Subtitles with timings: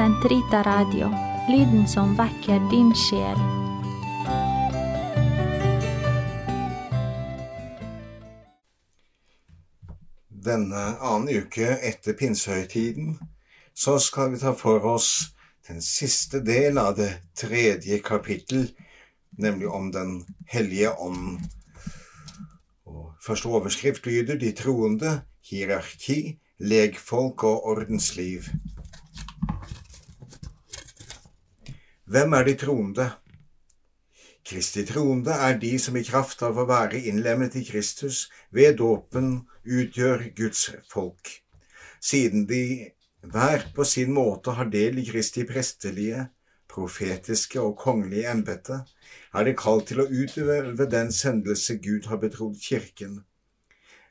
[0.00, 1.10] Sentrita Radio,
[1.48, 3.36] lyden som vekker din sjel.
[10.30, 13.18] Denne annen uke etter pinsehøytiden
[13.76, 15.34] så skal vi ta for oss
[15.68, 18.70] den siste del av det tredje kapittel,
[19.36, 21.44] nemlig om Den hellige ånd.
[22.88, 28.48] Og første overskrift lyder De troende, hierarki, legfolk og ordensliv.
[32.10, 33.04] Hvem er de troende?
[34.42, 39.28] Kristi troende er de som i kraft av å være innlemmet i Kristus ved dåpen
[39.62, 41.30] utgjør Guds folk,
[42.02, 42.90] siden de
[43.22, 46.26] hver på sin måte har del i Kristi prestelige,
[46.74, 48.82] profetiske og kongelige embete,
[49.30, 53.20] er de kalt til å utøve den sendelse Gud har betrodd Kirken.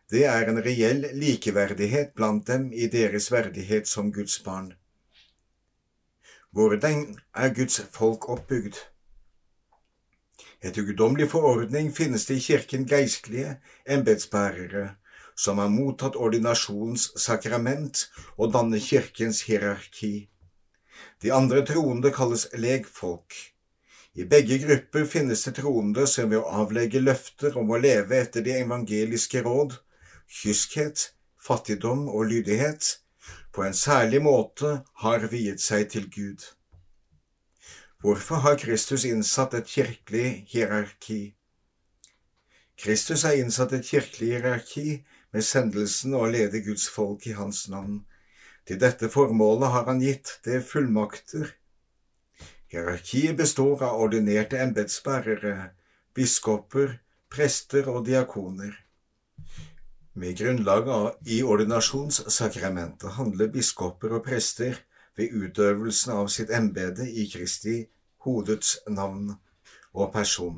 [0.08, 4.78] Det er en reell likeverdighet blant dem i deres verdighet som Guds barn.
[6.52, 8.74] Hvordan er Guds folk oppbygd?
[10.66, 13.52] Etter guddommelig forordning finnes det i kirken geistlige
[13.86, 14.96] embetsbærere
[15.38, 20.30] som har mottatt ordinasjonens sakrament og danner kirkens hierarki.
[21.22, 23.38] De andre troende kalles legfolk.
[24.18, 28.42] I begge grupper finnes det troende som ved å avlegge løfter om å leve etter
[28.42, 29.78] de evangeliske råd,
[30.42, 32.96] kyskhet, fattigdom og lydighet,
[33.54, 36.46] på en særlig måte har viet seg til Gud.
[38.00, 41.36] Hvorfor har Kristus innsatt et kirkelig hierarki?
[42.80, 45.02] Kristus har innsatt et kirkelig hierarki
[45.36, 48.06] med sendelsen og lede Guds folk i hans navn.
[48.68, 51.52] Til dette formålet har han gitt det fullmakter.
[52.72, 55.72] Hierarkiet består av ordinerte embetsbærere,
[56.16, 58.76] biskoper, prester og diakoner.
[60.20, 64.76] Med grunnlag i ordinasjonssakramentet handler biskoper og prester
[65.16, 67.76] ved utøvelsen av sitt embete i Kristi
[68.26, 69.30] hodets navn
[69.94, 70.58] og person.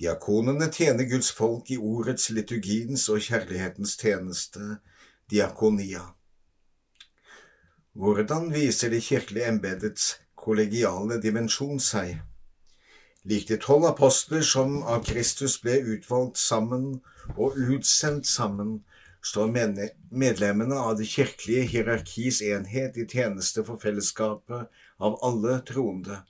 [0.00, 4.80] Diakonene tjener Guds folk i ordets, liturgiens og kjærlighetens tjeneste,
[5.30, 6.02] diakonia.
[7.94, 12.16] Hvordan viser det kirkelige embetets kollegiale dimensjon seg?
[13.24, 16.86] Lik de tolv apostler som av Kristus ble utvalgt sammen
[17.36, 18.80] og utsendt sammen,
[19.22, 19.52] står
[20.10, 24.66] medlemmene av det kirkelige hierarkis enhet i tjeneste for fellesskapet
[24.98, 26.24] av alle troende.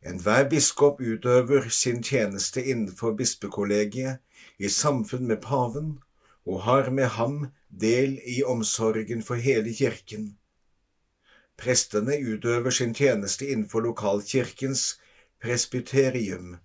[0.00, 4.24] Enhver biskop utøver sin tjeneste innenfor bispekollegiet
[4.56, 5.98] i samfunn med paven
[6.48, 10.38] og har med ham del i omsorgen for hele kirken.
[11.60, 14.94] Prestene utøver sin tjeneste innenfor lokalkirkens
[15.40, 16.56] presbyterium,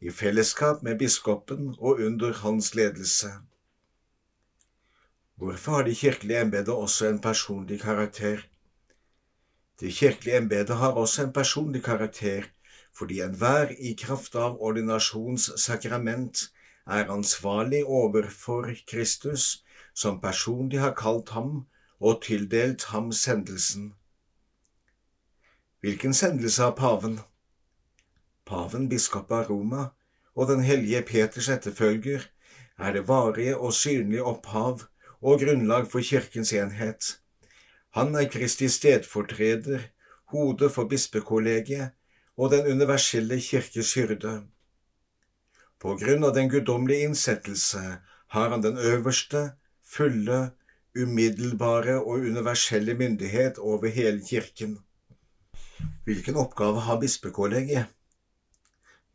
[0.00, 3.30] i fellesskap med biskopen og under hans ledelse.
[5.36, 8.38] Hvorfor har det kirkelige embetet også en personlig karakter?
[9.80, 12.42] Det kirkelige embetet har også en personlig karakter
[12.98, 16.40] fordi enhver i kraft av ordinasjonssakrament
[16.86, 21.66] er ansvarlig overfor Kristus, som personlig har kalt ham
[22.00, 23.92] og tildelt ham sendelsen.
[25.80, 27.20] Hvilken sendelse av paven?
[28.48, 29.90] Paven, biskop av Roma
[30.34, 32.24] og den hellige Peters etterfølger
[32.78, 34.84] er det varige og synlige opphav
[35.20, 37.18] og grunnlag for kirkens enhet.
[37.96, 39.88] Han er Kristi stedfortreder,
[40.32, 41.90] hodet for bispekollegiet
[42.36, 44.34] og den universelle kirkes hyrde.
[45.78, 47.82] På grunn av den guddommelige innsettelse
[48.34, 49.52] har han den øverste,
[49.84, 50.50] fulle,
[50.96, 54.78] umiddelbare og universelle myndighet over hele kirken.
[56.04, 57.97] Hvilken oppgave har bispekollegiet?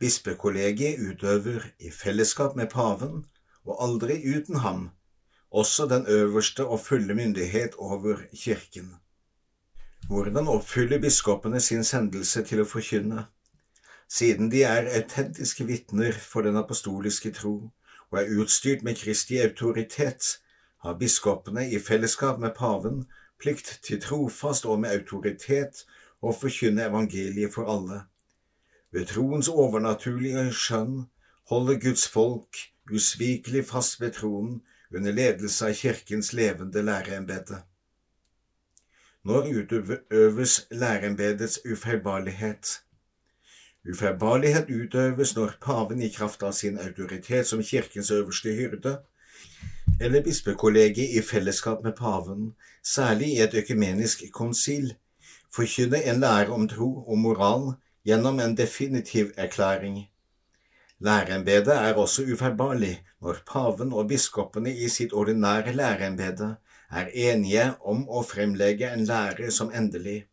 [0.04, 3.22] Bispekollegiet utøver i fellesskap med paven,
[3.64, 4.90] og aldri uten ham,
[5.52, 8.90] også den øverste og fulle myndighet over kirken.
[10.08, 13.24] Hvordan oppfyller biskopene sin sendelse til å forkynne?
[14.12, 17.56] Siden de er autentiske vitner for den apostoliske tro
[18.12, 20.40] og er utstyrt med Kristi autoritet,
[20.84, 23.06] har biskopene i fellesskap med paven
[23.40, 25.86] plikt til trofast og med autoritet
[26.20, 28.04] å forkynne evangeliet for alle.
[28.94, 31.08] Ved troens overnaturlige skjønn
[31.50, 32.60] holder Guds folk
[32.94, 34.60] usvikelig fast ved troen
[34.94, 37.64] under ledelse av Kirkens levende læreembete.
[39.26, 42.84] Når utøves lærembedets ufeilbarlighet?
[43.90, 48.98] Ufeilbarlighet utøves når paven i kraft av sin autoritet som kirkens øverste hyrde,
[50.02, 52.52] eller bispekollegiet i fellesskap med paven,
[52.84, 54.94] særlig i et økumenisk konsil,
[55.56, 57.74] forkynner en lære om tro og moral
[58.06, 60.08] gjennom en definitiv erklæring.
[61.00, 66.56] Læreembedet er også uferbarlig når paven og biskopene i sitt ordinære læreembede
[66.92, 70.26] er enige om å fremlegge en lære som endelig.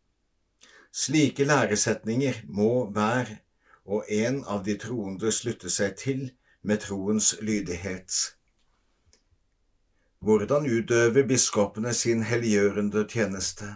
[0.91, 3.37] Slike læresetninger må hver
[3.85, 6.29] og en av de troende slutte seg til
[6.61, 8.35] med troens lydighet.
[10.21, 13.71] Hvordan utøver biskopene sin helliggjørende tjeneste?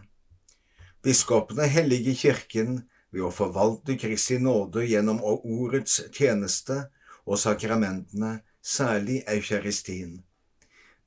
[1.02, 2.84] Biskopene helliger Kirken
[3.16, 6.82] ved å forvalte Kristi nåde gjennom ordets tjeneste
[7.24, 10.18] og sakramentene, særlig eukaristien.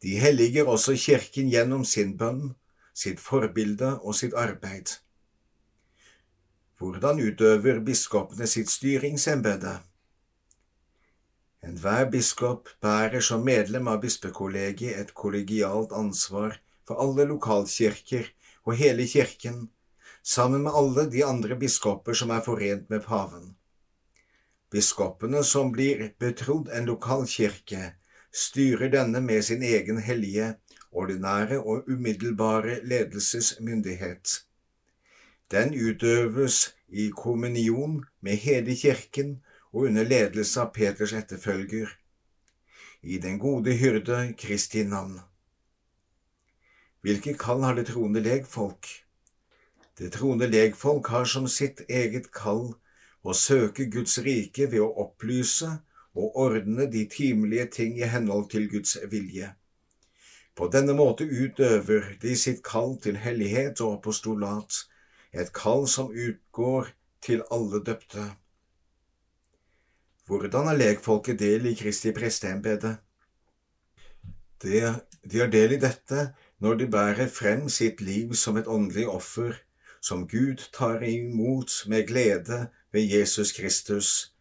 [0.00, 2.54] De helliger også Kirken gjennom sin bønn,
[2.94, 4.94] sitt forbilde og sitt arbeid.
[6.78, 9.76] Hvordan utøver biskopene sitt styringsembete?
[11.66, 16.56] Enhver biskop bærer som medlem av bispekollegiet et kollegialt ansvar
[16.86, 18.30] for alle lokalkirker
[18.64, 19.66] og hele kirken,
[20.28, 23.54] sammen med alle de andre biskoper som er forent med paven.
[24.68, 27.94] Biskopene som blir betrodd en lokal kirke,
[28.32, 30.50] styrer denne med sin egen hellige,
[30.92, 34.42] ordinære og umiddelbare ledelsesmyndighet.
[35.48, 39.38] Den utøves i kommunion med hele kirken
[39.72, 41.88] og under ledelse av Peters etterfølger,
[43.02, 45.20] i Den gode hyrde Kristi navn.
[47.00, 49.07] Hvilke kall har det troende legfolk?
[49.98, 52.68] Det troende legfolk har som sitt eget kall
[53.26, 55.70] å søke Guds rike ved å opplyse
[56.18, 59.50] og ordne de timelige ting i henhold til Guds vilje.
[60.54, 64.84] På denne måte utøver de sitt kall til hellighet og apostolat,
[65.32, 68.24] et kall som utgår til alle døpte.
[70.26, 72.96] Hvordan har legfolket del i Kristi presteembete?
[74.62, 79.54] De har del i dette når de bærer frem sitt liv som et åndelig offer,
[80.00, 84.32] som Gud tar imot med glede ved Jesus Kristus.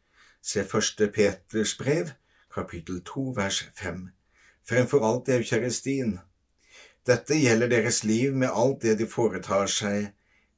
[0.42, 2.10] Se første Peters brev,
[2.54, 4.10] kapittel to, vers fem.
[4.70, 6.20] Fremfor alt eukaristien.
[7.08, 10.12] Dette gjelder deres liv med alt det de foretar seg,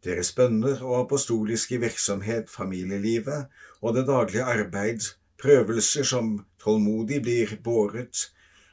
[0.04, 3.50] deres bønner og apostoliske virksomhet, familielivet
[3.81, 5.12] og det daglige arbeid,
[5.42, 6.31] prøvelser som
[6.63, 8.30] tålmodig blir båret,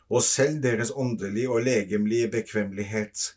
[0.09, 3.35] og selv deres åndelige og legemlige bekvemmelighet.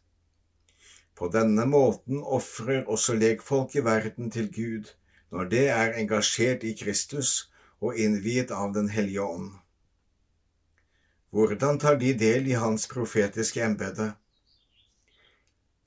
[1.20, 4.94] På denne måten ofrer også legfolk i verden til Gud,
[5.32, 7.52] når det er engasjert i Kristus
[7.82, 9.52] og innviet av Den hellige ånd.
[11.30, 14.14] Hvordan tar de del i hans profetiske embete?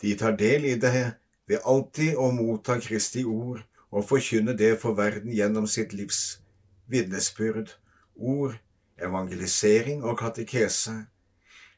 [0.03, 1.15] De tar del i det
[1.49, 6.43] ved alltid å motta Kristi ord og forkynne det for verden gjennom sitt livs
[6.93, 7.73] vitnesbyrd,
[8.15, 8.59] ord,
[9.01, 11.07] evangelisering og katekese.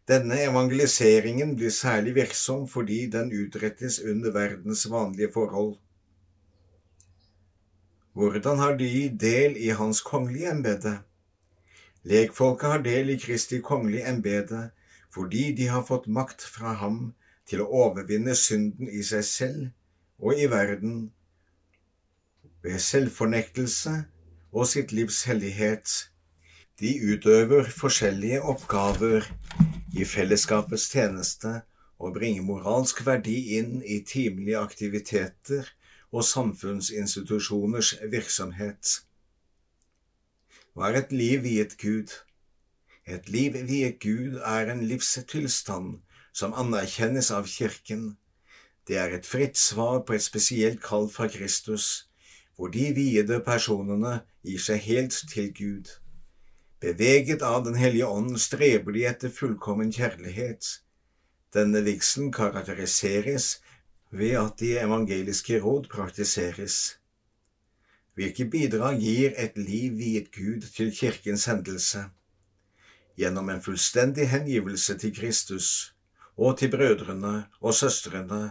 [0.08, 5.76] Denne evangeliseringen blir særlig virksom fordi den utrettes under verdens vanlige forhold.
[8.12, 10.98] Hvordan har de del i hans kongelige embete?
[12.02, 14.70] Lekfolket har del i Kristi kongelige embete
[15.14, 17.14] fordi de har fått makt fra ham
[17.46, 19.68] til å overvinne synden i seg selv
[20.18, 21.12] og i verden
[22.62, 23.94] ved selvfornektelse
[24.52, 26.13] og sitt livs hellighet.
[26.80, 29.28] De utøver forskjellige oppgaver
[29.94, 31.60] i fellesskapets tjeneste
[32.02, 35.68] og bringer moralsk verdi inn i timelige aktiviteter
[36.10, 38.90] og samfunnsinstitusjoners virksomhet.
[40.74, 42.10] Hva er et liv viet Gud?
[43.06, 46.00] Et liv viet Gud er en livstilstand
[46.34, 48.16] som anerkjennes av Kirken.
[48.90, 52.08] Det er et fritt svar på et spesielt kall fra Kristus,
[52.56, 56.00] hvor de viede personene gir seg helt til Gud.
[56.84, 60.66] Beveget av Den hellige ånd streber de etter fullkommen kjærlighet.
[61.56, 63.46] Denne vigselen karakteriseres
[64.12, 66.98] ved at de evangeliske råd praktiseres.
[68.12, 72.04] Hvilke bidrag gir et liv viet Gud til kirkens hendelse?
[73.16, 75.94] Gjennom en fullstendig hengivelse til Kristus
[76.36, 78.42] og til brødrene og søstrene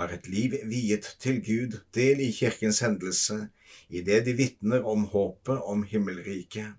[0.00, 3.42] har et liv viet til Gud del i kirkens hendelse
[3.90, 6.72] idet de vitner om håpet om himmelriket.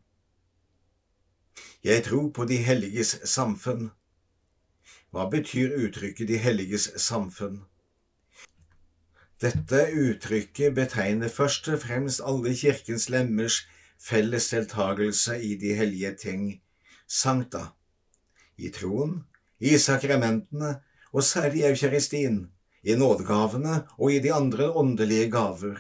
[1.84, 3.92] Jeg tror på de helliges samfunn.
[5.12, 7.62] Hva betyr uttrykket de helliges samfunn?
[9.44, 13.60] Dette uttrykket betegner først og fremst alle kirkens lemmers
[14.00, 16.46] felles deltagelse i de hellige ting,
[17.08, 17.66] sankta,
[18.58, 19.24] i troen,
[19.60, 20.78] i sakramentene
[21.12, 22.40] og særlig i eukaristien,
[22.84, 25.78] i nådegavene og i de andre åndelige gaver.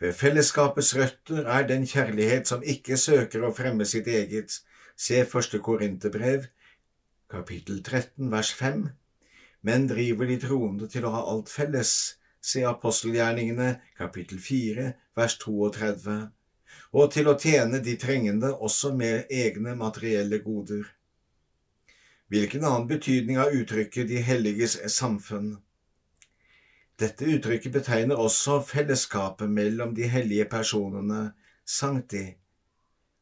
[0.00, 4.60] Ved fellesskapets røtter er den kjærlighet som ikke søker å fremme sitt eget,
[4.94, 6.46] se første Korinterbrev,
[7.30, 8.84] kapittel 13, vers 5,
[9.66, 11.94] men driver de troende til å ha alt felles,
[12.38, 16.18] se apostelgjerningene, kapittel 4, vers 32,
[16.94, 20.86] og til å tjene de trengende også med egne materielle goder.
[22.30, 25.56] Hvilken annen betydning har uttrykket de helliges samfunn?
[26.98, 32.24] Dette uttrykket betegner også fellesskapet mellom de hellige personene, sankti,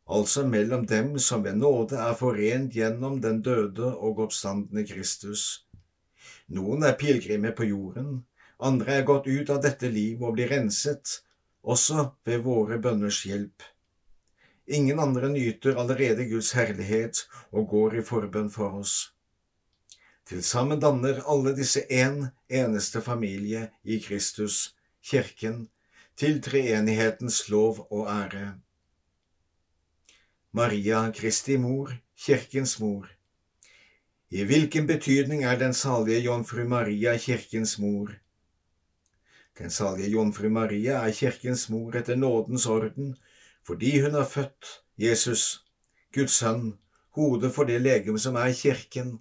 [0.09, 5.67] altså mellom dem som ved nåde er forent gjennom den døde og oppstandende Kristus.
[6.49, 8.23] Noen er pilegrimer på jorden,
[8.59, 11.19] andre er gått ut av dette liv og blir renset,
[11.63, 13.61] også ved våre bønners hjelp.
[14.67, 19.13] Ingen andre nyter allerede Guds herlighet og går i forbønn for oss.
[20.27, 25.69] Til sammen danner alle disse én en eneste familie i Kristus, Kirken,
[26.17, 28.55] til treenighetens lov og ære.
[30.53, 33.07] Maria Kristi mor, Kirkens mor.
[34.31, 38.11] I hvilken betydning er den salige jomfru Maria Kirkens mor?
[39.59, 43.17] Den salige jomfru Maria er Kirkens mor etter nådens orden,
[43.67, 45.63] fordi hun har født Jesus,
[46.15, 46.79] Guds sønn,
[47.11, 49.21] hodet for det legeme som er Kirken.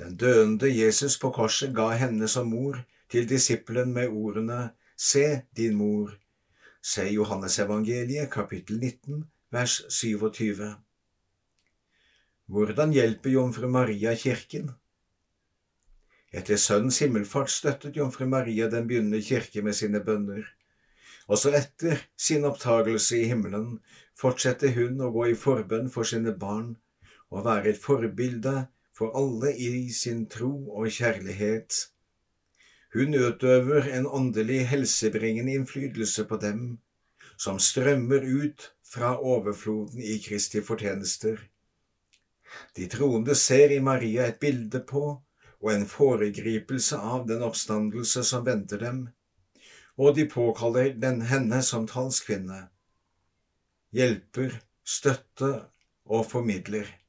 [0.00, 2.78] Den døende Jesus på korset ga henne som mor
[3.12, 6.14] til disippelen med ordene Se din mor,
[6.80, 10.70] se Johannesevangeliet kapittel 19 vers 27.
[12.48, 14.72] Hvordan hjelper jomfru Maria kirken?
[16.32, 20.48] Etter Sønnens himmelfart støttet jomfru Maria den begynnende kirke med sine bønner.
[21.28, 23.80] Også etter sin opptagelse i himmelen
[24.16, 26.76] fortsetter hun å gå i forbønn for sine barn
[27.30, 28.68] og være et forbilde
[29.00, 31.72] for alle i sin tro og kjærlighet.
[32.92, 36.66] Hun utøver en åndelig helsebringende innflytelse på dem
[37.40, 41.40] som strømmer ut fra overfloden i Kristi fortjenester.
[42.76, 45.04] De troende ser i Maria et bilde på
[45.60, 49.02] og en foregripelse av den oppstandelse som venter dem,
[49.96, 52.66] og de påkaller den henne som talskvinne,
[53.96, 55.60] hjelper, støtter
[56.04, 56.99] og formidler.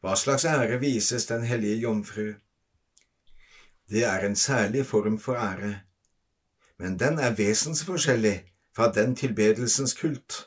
[0.00, 2.32] Hva slags ære vises Den hellige jomfru?
[3.90, 5.80] Det er en særlig form for ære,
[6.78, 8.44] men den er vesensforskjellig
[8.76, 10.44] fra den tilbedelsens kult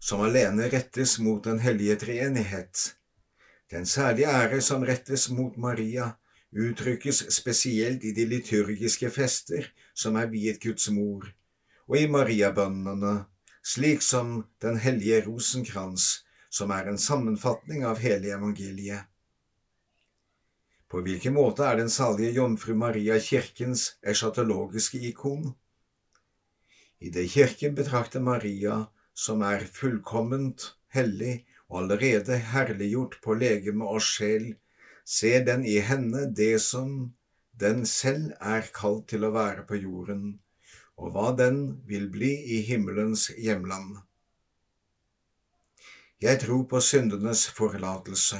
[0.00, 2.96] som alene rettes mot Den hellige treenighet
[3.70, 6.10] den særlige ære som rettes mot Maria,
[6.54, 11.26] uttrykkes spesielt i de liturgiske fester som er viet Guds mor,
[11.88, 13.24] og i mariabønnene,
[13.64, 16.25] slik som Den hellige rosenkrans,
[16.56, 19.04] som er en sammenfatning av hele evangeliet.
[20.86, 25.50] På hvilken måte er den salige jomfru Maria kirkens eschatologiske ikon?
[27.02, 34.00] I det kirken betrakter Maria som er fullkomment hellig og allerede herliggjort på legeme og
[34.04, 34.54] sjel,
[35.04, 37.12] ser den i henne det som
[37.56, 40.38] den selv er kalt til å være på jorden,
[40.96, 44.05] og hva den vil bli i himmelens hjemland.
[46.22, 48.38] Jeg tror på syndenes forlatelse.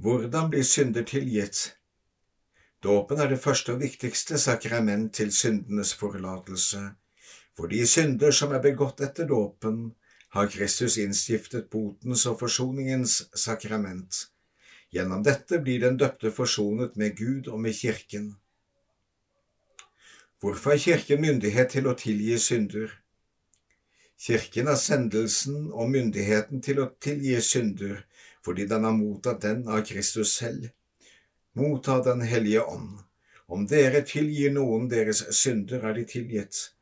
[0.00, 1.76] Hvordan blir synder tilgitt?
[2.82, 6.80] Dåpen er det første og viktigste sakrament til syndenes forlatelse,
[7.56, 9.92] for de synder som er begått etter dåpen,
[10.32, 14.22] har Kristus innstiftet botens og forsoningens sakrament.
[14.88, 18.38] Gjennom dette blir den døpte forsonet med Gud og med Kirken.
[20.40, 23.01] Hvorfor har Kirken myndighet til å tilgi synder?
[24.22, 28.04] Kirken har sendelsen og myndigheten til å tilgi synder
[28.46, 30.68] fordi den har mottatt den av Kristus selv.
[31.58, 33.00] Motta Den hellige ånd.
[33.46, 36.72] Om dere tilgir noen deres synder, er de tilgitt.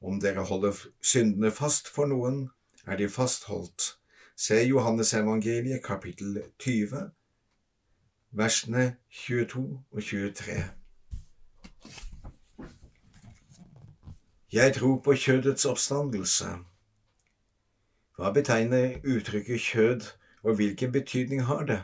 [0.00, 2.50] Om dere holder syndene fast for noen,
[2.86, 3.94] er de fastholdt.
[4.36, 7.10] Se Johannes evangeliet kapittel 20,
[8.30, 10.58] versene 22 og 23.
[14.52, 16.58] Jeg tror på kjødets oppstandelse.
[18.18, 20.00] Hva betegner uttrykket kjød,
[20.42, 21.82] og hvilken betydning har det?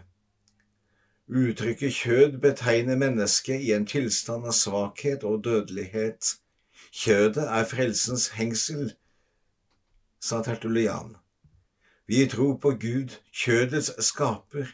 [1.28, 6.34] Uttrykket kjød betegner mennesket i en tilstand av svakhet og dødelighet.
[6.92, 8.96] Kjødet er frelsens hengsel,
[10.20, 11.14] sa Tertulian.
[12.06, 14.66] Vi tror på Gud, kjødets skaper.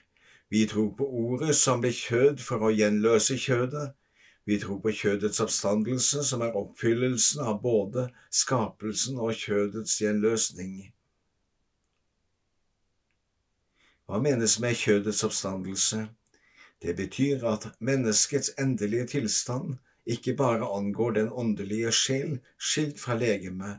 [0.51, 3.91] Vi tror på Ordet som ble kjød for å gjenløse kjødet.
[4.49, 10.89] Vi tror på kjødets oppstandelse, som er oppfyllelsen av både skapelsen og kjødets gjenløsning.
[14.11, 16.01] Hva menes med kjødets oppstandelse?
[16.83, 23.77] Det betyr at menneskets endelige tilstand ikke bare angår den åndelige sjel skilt fra legemet,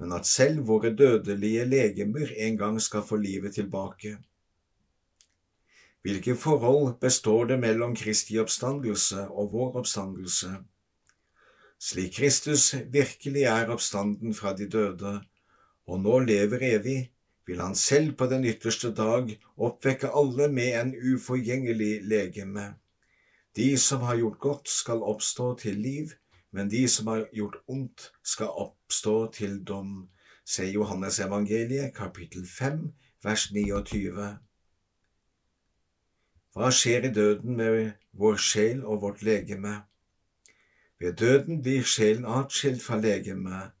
[0.00, 4.14] men at selv våre dødelige legemer en gang skal få livet tilbake.
[6.00, 10.54] Hvilke forhold består det mellom Kristi oppstandelse og vår oppstandelse?
[11.76, 15.18] Slik Kristus virkelig er oppstanden fra de døde,
[15.84, 17.12] og nå lever evig,
[17.48, 22.74] vil han selv på den ytterste dag oppvekke alle med en uforgjengelig legeme.
[23.56, 26.12] De som har gjort godt, skal oppstå til liv,
[26.52, 30.10] men de som har gjort ondt, skal oppstå til dom.
[30.44, 32.92] Se Johannes evangeliet, kapittel 5,
[33.24, 34.28] vers 29.
[36.52, 39.74] Hva skjer i døden med vår sjel og vårt legeme?
[41.00, 43.72] Ved døden blir sjelen atskilt fra legemet.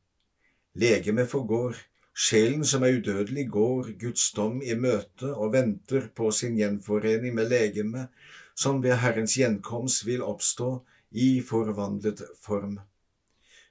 [0.74, 1.76] Legemet forgår,
[2.18, 7.52] Sjelen som er udødelig, går Guds dom i møte og venter på sin gjenforening med
[7.52, 8.08] legemet,
[8.58, 10.70] som ved Herrens gjenkomst vil oppstå
[11.14, 12.80] i forvandlet form.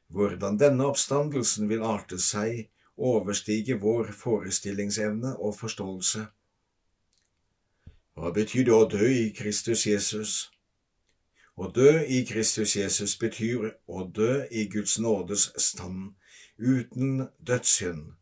[0.07, 6.23] Hvordan denne oppstandelsen vil arte seg, overstiger vår forestillingsevne og forståelse.
[8.15, 10.37] Hva betyr det å dø i Kristus Jesus?
[11.59, 16.15] Å dø i Kristus Jesus betyr å dø i Guds nådes stand,
[16.55, 18.16] uten dødssynd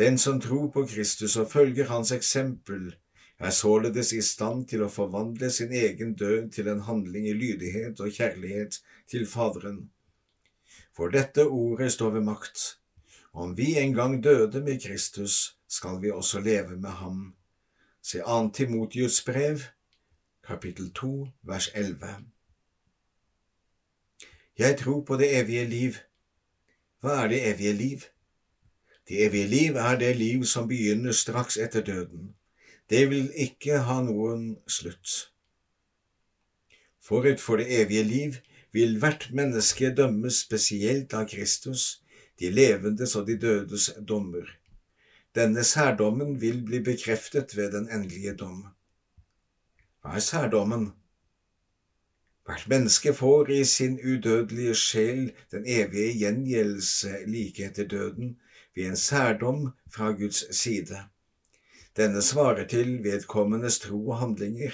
[0.00, 2.94] den som tror på Kristus og følger hans eksempel,
[3.38, 8.00] er således i stand til å forvandle sin egen død til en handling i lydighet
[8.00, 8.78] og kjærlighet
[9.08, 9.90] til Faderen.
[10.96, 12.62] For dette ordet står ved makt.
[13.32, 17.34] Om vi en gang døde med Kristus, skal vi også leve med ham.
[18.02, 18.50] Se 2.
[18.56, 19.68] Timotius brev,
[20.44, 22.14] kapittel 2, vers 11.
[24.58, 26.00] Jeg tror på det evige liv.
[27.00, 28.08] Hva er det evige liv?
[29.10, 32.28] Det evige liv er det liv som begynner straks etter døden.
[32.90, 35.32] Det vil ikke ha noen slutt.
[37.02, 38.36] Forut for det evige liv
[38.70, 42.04] vil hvert menneske dømmes spesielt av Kristus,
[42.38, 44.46] de levendes og de dødes dommer.
[45.34, 48.68] Denne særdommen vil bli bekreftet ved den endelige dom.
[50.02, 50.92] Hva er særdommen?
[52.46, 58.36] Hvert menneske får i sin udødelige sjel den evige gjengjeldelse like etter døden,
[58.76, 61.04] ved en særdom fra Guds side.
[61.96, 64.72] Denne svarer til vedkommendes tro og handlinger.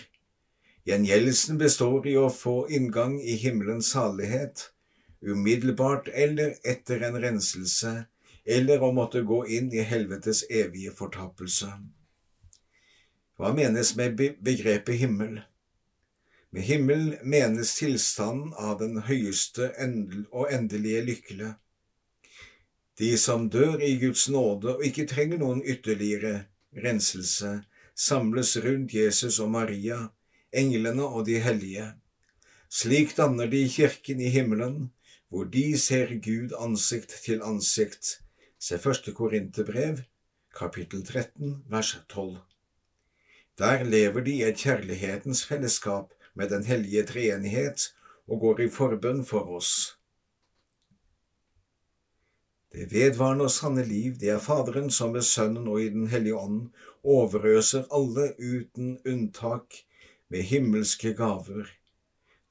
[0.87, 4.69] Gjengjeldelsen består i å få inngang i himmelens salighet,
[5.25, 7.95] umiddelbart eller etter en renselse,
[8.47, 11.73] eller å måtte gå inn i helvetes evige fortapelse.
[13.37, 15.41] Hva menes med begrepet himmel?
[16.55, 19.73] Med himmel menes tilstanden av den høyeste
[20.31, 21.57] og endelige lykkele
[22.99, 26.47] de som dør i Guds nåde og ikke trenger noen ytterligere
[26.85, 27.61] renselse,
[27.95, 29.99] samles rundt Jesus og Maria,
[30.53, 31.91] englene og de hellige.
[32.73, 34.91] Slik danner de kirken i himmelen,
[35.29, 38.21] hvor de ser Gud ansikt til ansikt.
[38.59, 40.01] Se første Korinterbrev,
[40.57, 42.39] kapittel 13, vers 12.
[43.59, 47.93] Der lever de i et kjærlighetens fellesskap med Den hellige treenighet
[48.29, 49.96] og går i forbønn for oss.
[52.77, 56.37] Det vedvarende og sanne liv, det er Faderen som med Sønnen og i Den hellige
[56.37, 56.67] ånd
[57.09, 59.79] overøser alle uten unntak
[60.29, 61.71] med himmelske gaver.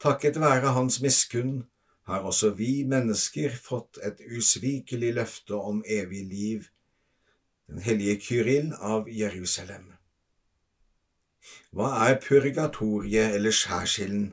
[0.01, 1.67] Takket være Hans miskunn
[2.09, 6.67] har også vi mennesker fått et usvikelig løfte om evig liv.
[7.69, 9.91] Den hellige Kyril av Jerusalem.
[11.69, 14.31] Hva er purgatoriet eller skjærsilden?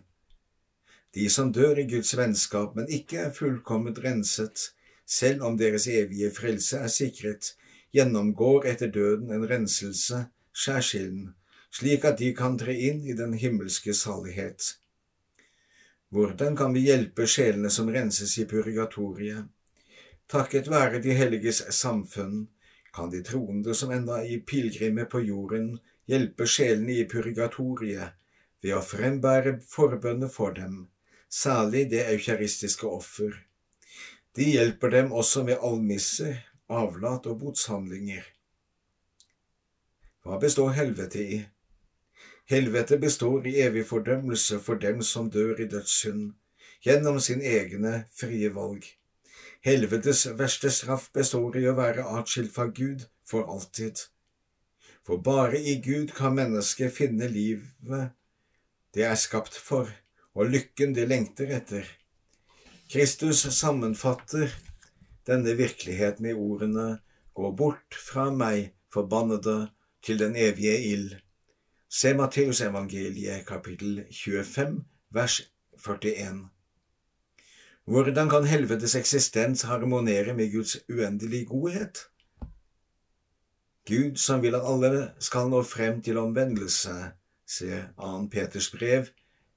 [1.13, 4.73] De som dør i Guds vennskap, men ikke er fullkomment renset,
[5.07, 7.55] selv om deres evige frelse er sikret,
[7.93, 11.35] gjennomgår etter døden en renselse, skjærsilden,
[11.73, 14.77] slik at de kan tre inn i den himmelske salighet.
[16.13, 19.47] Hvordan kan vi hjelpe sjelene som renses i purgatoriet?
[20.29, 22.47] Takket være de helliges samfunn
[22.93, 28.13] kan de troende som enda i pilegrimet på jorden, hjelpe sjelene i purgatoriet
[28.63, 30.87] ved å frembære forbønnet for dem,
[31.33, 33.33] særlig det eukaristiske offer.
[34.37, 36.39] De hjelper dem også med almisser,
[36.73, 38.25] avlat og botshandlinger.
[40.23, 41.41] Hva består helvete i?
[42.49, 46.33] Helvete består i evig fordømmelse for dem som dør i dødssynd,
[46.83, 48.87] gjennom sin egne frie valg.
[49.63, 54.01] Helvetes verste straff består i å være atskilt fra Gud for alltid.
[55.07, 58.11] For bare i Gud kan mennesket finne livet
[58.95, 59.89] det er skapt for,
[60.37, 61.87] og lykken det lengter etter.
[62.93, 64.51] Kristus sammenfatter
[65.25, 66.99] denne virkeligheten i ordene
[67.33, 69.71] Gå bort fra meg, forbannede,
[70.05, 71.15] til den evige ild.
[71.89, 75.41] Se Matteusevangeliet kapittel 25 vers
[75.87, 76.51] 41.
[77.89, 82.03] Hvordan kan helvetes eksistens harmonere med Guds uendelige godhet?
[83.89, 86.99] Gud som vil at alle skal nå frem til omvendelse,
[87.49, 88.29] se 2.
[88.37, 89.09] Peters brev,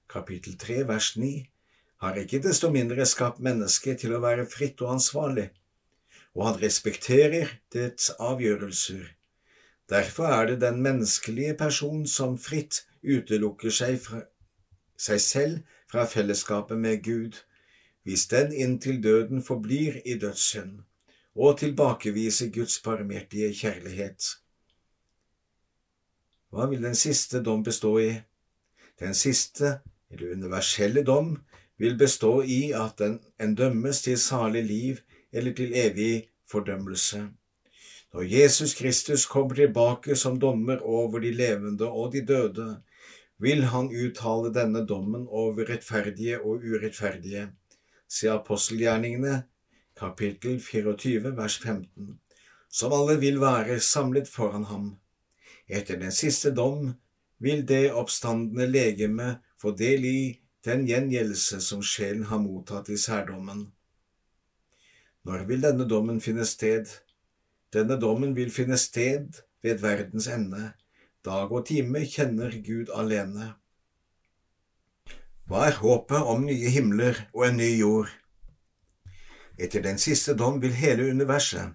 [0.09, 1.33] kapittel 3, vers 9,
[2.03, 5.49] har ikke desto mindre skapt mennesket til å være fritt og ansvarlig,
[6.35, 9.05] og han respekterer dets avgjørelser.
[9.89, 14.23] Derfor er det den menneskelige person som fritt utelukker seg, fra,
[14.97, 17.37] seg selv fra fellesskapet med Gud,
[18.05, 20.81] hvis den inntil døden forblir i dødssynd,
[21.35, 24.35] og tilbakeviser Guds barmhjertige kjærlighet.
[26.49, 28.11] Hva vil den siste dom bestå i?
[28.99, 29.79] Den siste,
[30.09, 31.35] eller universelle dom,
[31.77, 37.27] vil bestå i at en dømmes til salig liv eller til evig fordømmelse.
[38.13, 42.81] Når Jesus Kristus kommer tilbake som dommer over de levende og de døde,
[43.37, 47.49] vil han uttale denne dommen over rettferdige og urettferdige.
[48.07, 49.43] Se apostelgjerningene,
[49.99, 52.19] kapittel 24, vers 15,
[52.71, 54.93] som alle vil være samlet foran ham.
[55.67, 56.93] Etter den siste dom
[57.39, 60.19] vil det oppstandende legeme få del i
[60.65, 63.67] den gjengjeldelse som sjelen har mottatt i særdommen.
[65.25, 66.89] Når vil denne dommen finne sted?
[67.73, 70.73] Denne dommen vil finne sted ved verdens ende.
[71.25, 73.53] Dag og time kjenner Gud alene.
[75.45, 78.09] Hva er håpet om nye himler og en ny jord?
[79.61, 81.73] Etter den siste dom vil hele universet,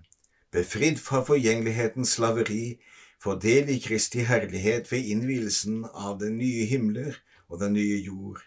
[0.50, 2.81] befridd fra forgjengelighetens slaveri,
[3.22, 8.40] få del i Kristi herlighet ved innvielsen av den nye himler og den nye jord.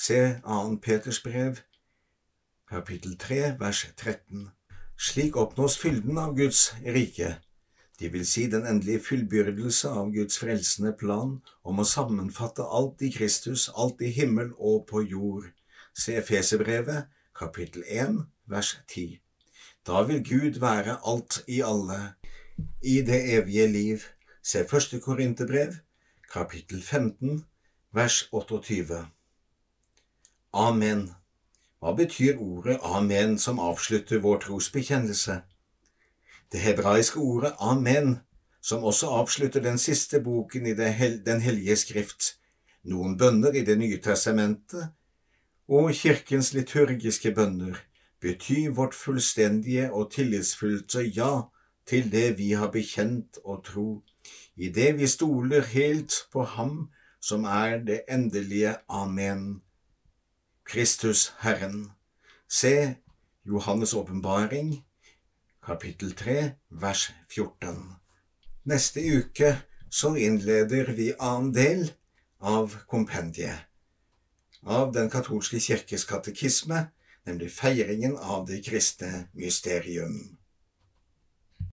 [0.00, 0.78] Se 2.
[0.80, 1.56] Peters brev,
[2.68, 4.46] kapittel 3, vers 13.
[4.96, 7.34] Slik oppnås fylden av Guds rike,
[8.00, 13.12] det vil si den endelige fullbyrdelse av Guds frelsende plan om å sammenfatte alt i
[13.12, 15.52] Kristus, alt i himmel og på jord.
[15.92, 19.20] Se Fesebrevet, kapittel 1, vers 10.
[19.84, 22.00] Da vil Gud være alt i alle,
[22.80, 24.10] i det evige liv.
[24.40, 25.76] Se første Korinterbrev,
[26.32, 27.42] kapittel 15,
[27.92, 29.04] vers 28.
[30.52, 31.10] Amen.
[31.78, 35.36] Hva betyr ordet amen som avslutter vår trosbekjennelse?
[36.50, 38.18] Det hebraiske ordet amen,
[38.60, 42.34] som også avslutter den siste boken i Den hellige skrift,
[42.82, 44.90] noen bønner i Det nye testamentet
[45.68, 47.78] og kirkens liturgiske bønner,
[48.20, 51.46] betyr vårt fullstendige og tillitsfullte ja
[51.86, 54.02] til det vi har bekjent og tro,
[54.56, 59.62] i det vi stoler helt på Ham som er det endelige amen.
[60.70, 61.90] Kristus Herren.
[62.48, 62.94] Se
[63.42, 64.84] Johannes' åpenbaring,
[65.66, 67.96] kapittel 3, vers 14.
[68.62, 69.56] Neste uke
[69.90, 71.90] så innleder vi annen del
[72.38, 73.66] av kompendiet
[74.62, 76.86] av Den katolske kirkes katekisme,
[77.26, 80.38] nemlig feiringen av det kristne mysterium.